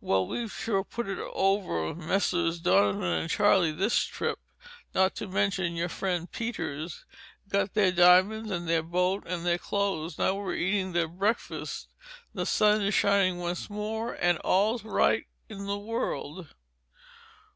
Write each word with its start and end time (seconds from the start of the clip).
"Well, 0.00 0.26
we've 0.26 0.50
sure 0.50 0.82
put 0.82 1.06
it 1.08 1.20
over 1.20 1.84
on 1.84 2.04
Messrs. 2.04 2.58
Donovan 2.58 3.02
and 3.04 3.30
Charlie 3.30 3.70
this 3.70 4.00
trip, 4.02 4.40
not 4.96 5.14
to 5.14 5.28
mention 5.28 5.76
your 5.76 5.88
friend 5.88 6.28
Peters. 6.28 7.04
Got 7.48 7.74
their 7.74 7.92
diamonds 7.92 8.50
and 8.50 8.68
their 8.68 8.82
boat 8.82 9.22
and 9.28 9.46
their 9.46 9.58
clothes. 9.58 10.18
Now 10.18 10.34
we're 10.34 10.54
eating 10.54 10.90
their 10.90 11.06
breakfast,—the 11.06 12.46
sun 12.46 12.82
is 12.82 12.94
shining 12.94 13.38
once 13.38 13.70
more—and 13.70 14.38
all 14.38 14.74
is 14.74 14.82
right 14.84 15.28
in 15.48 15.66
the 15.66 15.78
world." 15.78 16.48